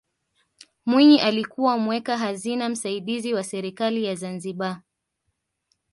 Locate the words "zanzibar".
4.15-4.81